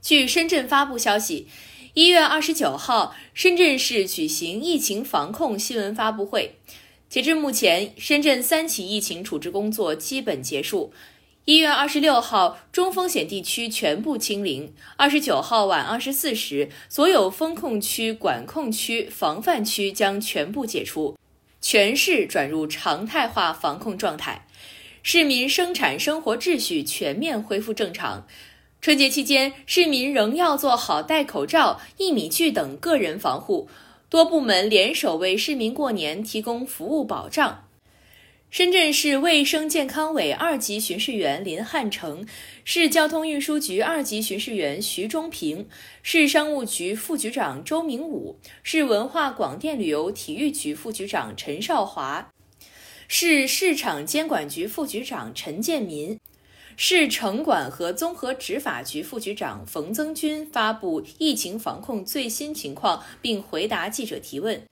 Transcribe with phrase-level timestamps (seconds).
[0.00, 1.48] 据深圳发布消息，
[1.94, 6.54] 一月二十九号，深圳市举行疫情防控新闻发布会。
[7.08, 10.92] 截至目前，深圳三起疫情处置工作基本结束。
[11.46, 14.72] 一月二十六号，中风险地区全部清零。
[14.96, 21.16] 二十九号晚二十四时，所有风控区、管控区、防范区将全部解除，
[21.60, 24.46] 全市转入常态化防控状态，
[25.02, 28.26] 市民生产生活秩序全面恢复正常。
[28.80, 33.68] 春节期间，市民仍要做好戴口罩、一米距等个人防护。
[34.08, 37.64] 多部门联手为市民过年提供服务保障。
[38.50, 42.24] 深圳市卫生健康委二级巡视员林汉成、
[42.64, 45.68] 市交通运输局二级巡视员徐忠平、
[46.02, 52.30] 市商务局副局长周明武、市文化广电旅游体育局副局长陈少华、
[53.08, 56.18] 市市场监管局副局长陈建民。
[56.80, 64.62] 市城管和综合执法局副局长冯增军发布疫情防控最新情况，并回答记者提问。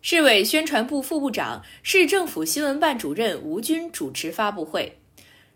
[0.00, 4.98] 市委宣传部副部长、市政府新闻办主任吴军主持发布会。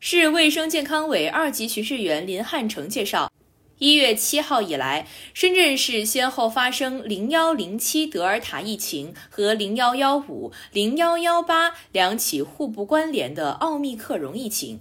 [0.00, 3.30] 市卫生健康委二级巡视员林汉成介绍，
[3.78, 14.80] 一月七号以来，深圳市先后发生零幺零七德尔塔疫情和零幺幺五、零幺幺八两起互不关联的奥密克戎疫情。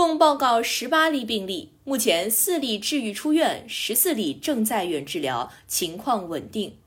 [0.00, 6.78] 共报告十八例病例，目前四例治愈出院，十四例正在院治疗，情况稳定。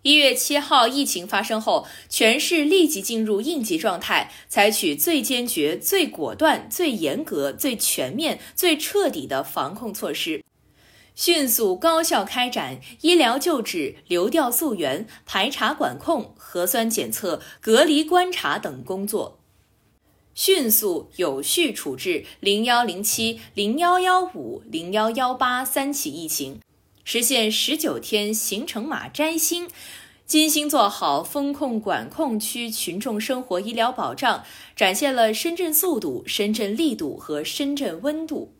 [0.00, 10.42] 一月七号疫情发生后，全市立即进入应急状态，采取最坚决、最果断、最严格、最全面、最彻底的防控措施，
[11.14, 19.38] 迅速高效开展医疗救治、流调溯源、排查管控、核酸检测、隔离观察等工作。
[20.34, 26.58] 迅速有序处置零幺零七、零幺幺五、零幺幺八三起疫情，
[27.04, 29.68] 实现十九天行程码摘星，
[30.26, 34.42] 精心做好风控管控区群众生活医疗保障，
[34.74, 38.52] 展现了深圳速度、深圳力度和深圳温度。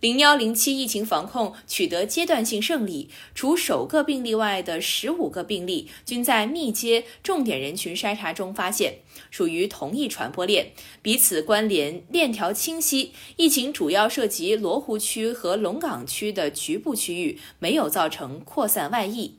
[0.00, 8.98] 零幺零七疫情防控取得阶段性胜利，除首个病例外的十五个病例均在密接重点人群筛查中发现，
[9.28, 10.70] 属于同一传播链，
[11.02, 13.10] 彼此关联链条清晰。
[13.34, 19.34] 疫情主要涉及罗湖区和龙岗区的局部区域，没有造成扩散外溢。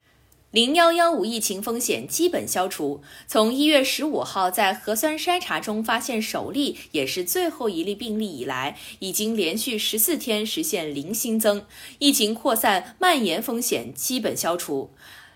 [0.52, 3.04] 零幺幺五疫情风险基本消除。
[3.28, 11.64] 从一月十五号在核酸筛查中发现首例，也是最后一例病例以来，已经连续十四天实现零新增，
[12.00, 14.90] 疫情扩散蔓延风险基本消除。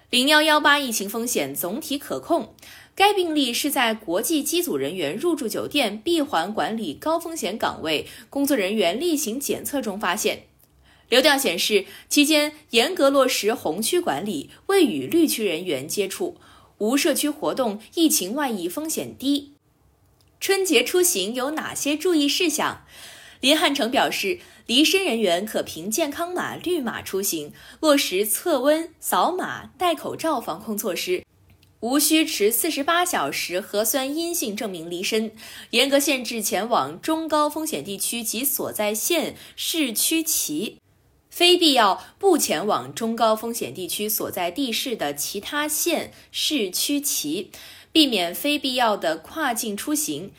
[0.10, 2.56] 零幺幺八疫情风险总体可控。
[2.96, 10.46] 该病例是在国际机组人员入住酒店闭环管理高风险岗位工作人员例行检测中发现。
[11.14, 16.38] 流调显示，期间严格落实红区管理，未与绿区人员接触，
[16.80, 19.54] 无社区活动，疫情外溢风险低。
[20.40, 22.84] 春节出行有哪些注意事项？
[23.42, 31.24] 林汉成表示，离深人员可凭健康码绿码出行，落实测温、扫码、戴口罩防控措施，
[31.82, 35.32] 无需持四十八小时核酸阴性证明离深，
[35.70, 40.80] 严格限制前往中高风险地区及所在县市区其。
[41.34, 47.50] 非必要不前往中高风险地区所在地市的其他县市区其，
[47.92, 50.30] 避免非必要的跨境出行，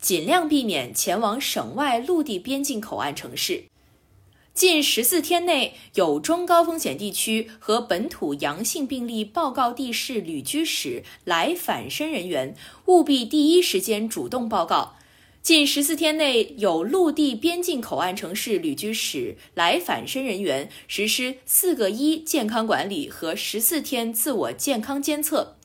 [0.00, 3.64] 尽量避免前往省外陆地边境口岸城市。
[4.54, 12.56] 近十四天内有中高风险地区和本土阳性病例报告地市旅居史来返深人员，
[12.86, 14.96] 务必第一时间主动报告。
[15.42, 25.56] 近十四天内有陆地边境口岸城市旅居史来返深人员，实施“四个一”健康管理和十四天自我健康监测，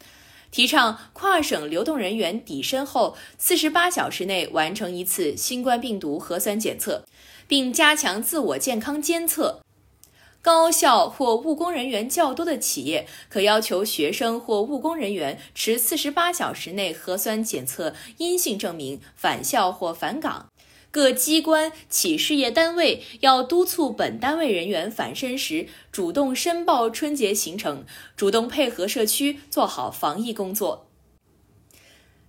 [0.50, 7.04] 提倡跨省流动人员抵深后四十八小时内完成一次新冠病毒核酸检测，
[7.46, 9.60] 并加强自我健康监测。
[10.46, 20.46] 高校或务工人员较多的企业，可要求学生或务工人员持四十八小时内核酸检测阴性证明返校或返岗。
[20.92, 27.84] 各机关企事业单位要督促本单位人员返深时主动申报春节行程，
[28.16, 30.86] 主动配合社区做好防疫工作。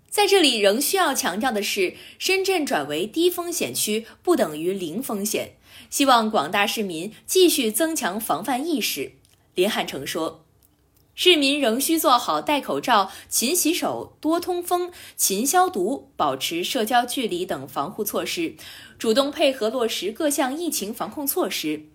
[0.09, 5.56] 在这里仍需要强调的是，深圳转为低风险区不等于零风险。
[5.91, 9.13] 希望广大市民继续增强防范意识。
[9.55, 10.45] 林汉成说
[11.15, 18.55] ：“市民仍需做好戴口罩、勤洗手、多通风、勤消毒、保持社交距离等防护措施，
[18.99, 21.87] 主动配合落实各项疫情防控措施。”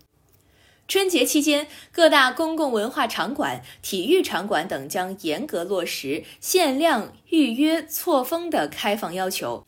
[0.88, 9.66] 春节期间，各大公共文化场馆、体育场馆等将严格落实限量、预约、错峰的开放要求。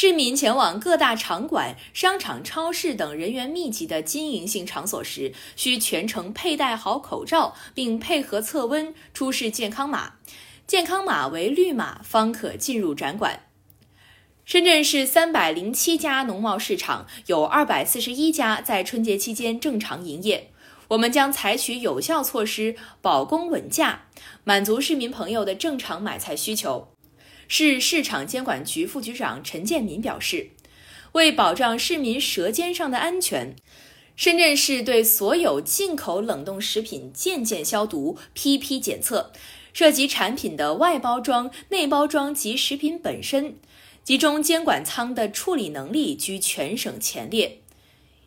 [0.00, 10.12] 市民前往各大场馆、商场、超市等人员密集的经营性场所时，需全程佩戴好口罩，并配合测温，出示健康码，
[10.68, 13.42] 健康码为绿码方可进入展馆。
[14.44, 20.52] 深圳市三百零七家农贸市场有二百四十一家在春节期间正常营业。
[20.86, 24.04] 我们将采取有效措施，保供稳价，
[24.44, 26.86] 满足市民朋友的正常买菜需求。
[27.48, 30.50] 市市场监管局副局长陈建民表示，
[31.12, 33.56] 为保障市民舌尖上的安全，
[34.14, 39.32] 深圳市对所有进口冷冻食品件件消毒、批批检测，
[39.72, 43.56] 涉及产品的外包装、内包装及食品本身。
[44.04, 47.60] 集中监管仓的处理能力居全省前列。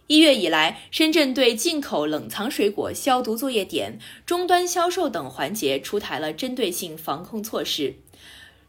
[0.07, 7.95] 一月以来，深圳对进口冷藏水果消毒作业点、终端销售等环节出台了针对性防控措施。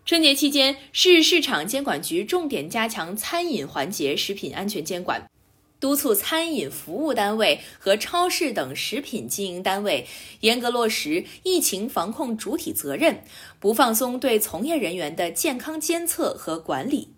[0.04, 5.30] 春节期间，市市场监管局重点加强餐饮环节食品安全监管。
[5.78, 10.06] 督促餐饮服务单位和超市等食品经营单位
[10.40, 13.22] 严格落实疫情防控主体责任，
[13.60, 17.10] 不放松对从业人员的健康监测和管理。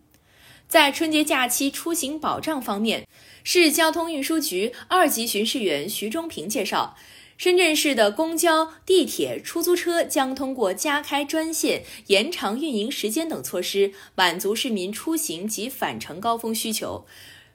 [0.69, 3.07] 在春节假期出行保障方面，
[3.43, 6.97] 市交通运输局二级巡视员徐忠平介绍，
[7.37, 17.05] 深圳市的公交、地铁、出租车将通过加开专线、延长运营时间等措施，满足市民出行及返程高峰需求。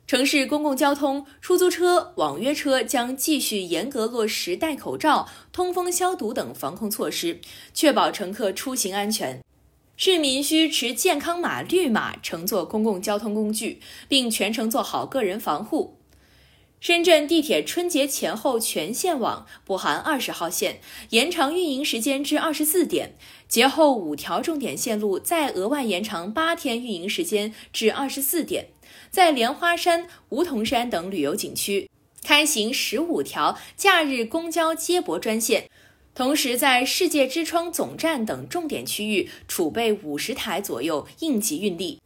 [0.05, 7.39] 城市公共交通、出租车、网约车将继续严格落实戴口罩、通风消毒等防控措施，
[7.73, 9.39] 确保乘客出行安全。
[9.95, 15.98] 市民需持健康码绿码乘坐公共交通工具，并全程做好个人防护。
[16.79, 20.79] 深圳地铁春节前后全线网（不含二十号线）
[21.11, 23.17] 延长运营时间至二十四点，
[23.49, 28.69] 节后五条重点线路再额外延长八天运营时间至二十四点。
[29.11, 31.89] 在莲花山、梧桐山等旅游景区
[32.23, 35.69] 开行十五条假日公交接驳专线，
[36.15, 41.99] 同时在世界之窗总站等重点区域储备五十台左右应急运力，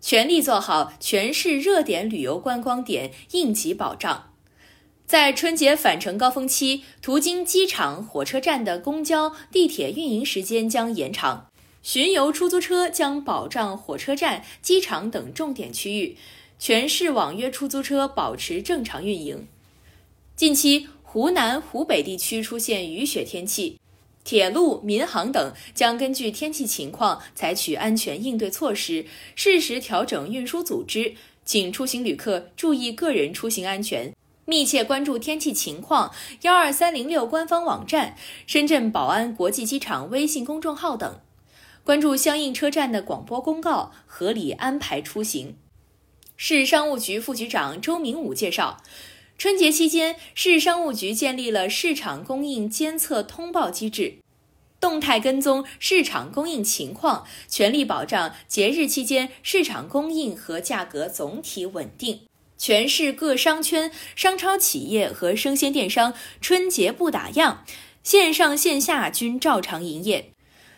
[0.00, 4.32] 全力做好全市热点旅游观光点应急保障。
[5.06, 11.50] 在春节返程高峰期，途经机场、火车站的公交、地铁运营时间将延长，
[11.82, 16.16] 巡游出租车将保障火车站、机场等重点区域。
[16.60, 19.48] 全市网约出租车保持正常运营。
[20.36, 23.80] 近期，湖南、湖北地区出现雨雪天气，
[24.30, 29.04] 铁路、民航等将根据天气情况采取安全应对措施，
[29.34, 31.16] 适时调整运输组织。
[31.44, 36.12] 请出行旅客注意个人出行安全，密切关注天气情况。
[36.42, 38.14] 幺二三零六官方网站、
[38.46, 41.18] 深圳宝安国际机场微信公众号等，
[41.82, 45.56] 关注相应车站的广播公告，合理安排出行。
[46.36, 48.80] 市商务局副局长周明武介绍，
[49.40, 54.18] 春节期间，市商务局建立了市场供应监测通报机制，
[54.78, 62.20] 动态跟踪市场供应情况，全力保障节日期间市场供应和价格总体稳定。
[62.58, 66.12] 全市各商圈、商超企业和生鲜电商
[66.42, 67.60] 春节不打烊，
[68.02, 70.32] 线上线下均照常营业。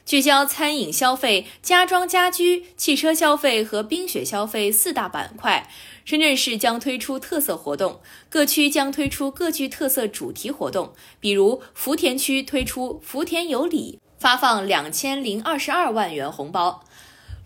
[0.04, 5.68] 聚焦餐饮消费、家装家居、汽车消费和冰雪消费四大板块，
[6.04, 10.92] 深圳市将推出特色活动，各区将推出各具特色主题活动。
[11.20, 16.84] 比如福田区推出“福田有礼”，发放两千零二十二万元红包；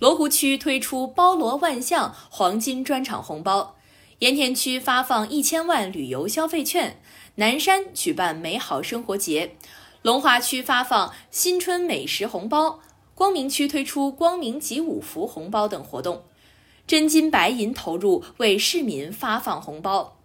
[0.01, 3.77] 罗湖区推出“包罗万象”黄金专场红包；
[4.21, 6.97] 盐田区发放一千万旅游消费券；
[7.37, 9.57] 南山举办美好生活节。
[10.07, 12.79] 龙华区发放新春美食红包，
[13.13, 16.23] 光明区推出光明集五福红包等活动，
[16.87, 20.21] 真金白银投入为市民发放红包。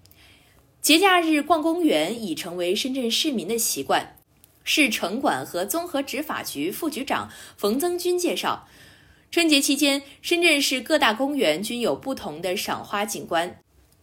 [0.81, 4.17] 节假日逛公园已成为深圳市民的习惯。
[4.63, 8.67] 市城管和综合执法局副局长冯增军介绍，
[9.31, 13.59] 春节期间，深圳市各大公园均有不同的赏花景观。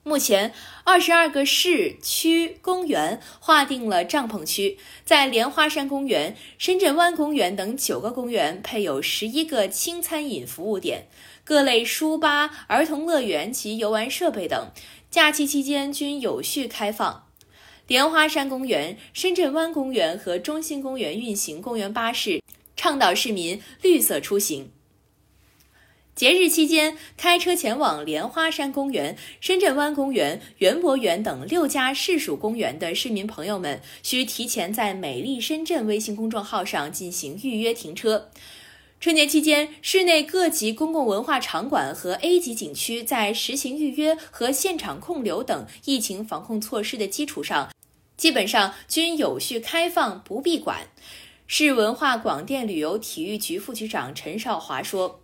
[0.09, 11.09] 目前，二十二个市区公园划定了帐篷区，在莲花山公园、深圳湾公园等九个公园配有十一个轻餐饮服务点，
[11.45, 14.71] 各类书吧、儿童乐园及游玩设备等，
[15.11, 17.27] 假期期间均有序开放。
[17.87, 22.43] 莲花山公园、深圳湾公园和中心公园运行公园巴士，
[22.75, 24.71] 倡导市民绿色出行。
[26.19, 38.31] 节日期间，开车前往莲花山公园、深圳湾公园、园博园等六家市属公园的市民朋友们，需提前在“美丽深圳”微信公众号上进行预约停车。
[38.99, 47.71] 春节期间，市内各级公共文化场馆和 A 级景区在实行预约和现场控流等疫情防控措施的基础上，
[48.17, 50.89] 基本上均有序开放，不闭馆。
[51.47, 55.21] 市文化广电旅游体育局副局长陈少华说。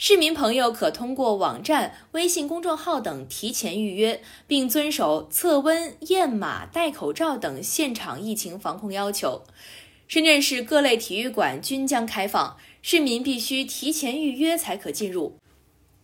[0.00, 9.42] 市民朋友可通过网站、微信公众号等提前预约，并遵守测温、验码、戴口罩等现场疫情防控要求。
[10.06, 15.36] 深圳市各类体育馆均将开放，市民必须提前预约才可进入。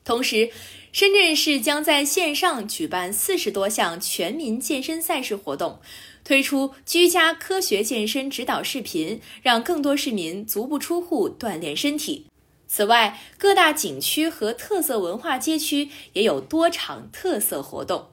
[0.05, 0.51] 同时，
[0.91, 5.79] 深圳市将在线上举办四十多项全民健身赛事活动，
[6.25, 12.27] 推出居家科学健身指导视频，让更多市民足不出户锻炼身体。
[12.77, 18.09] 此外，各大景区和特色文化街区也有多场特色活动。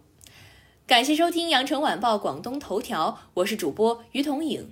[0.86, 4.72] 感谢收听羊城晚报广东头条，我是主播于彤颖。